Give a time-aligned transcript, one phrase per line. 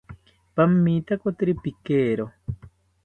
[0.55, 2.25] Pamitakoteri pikero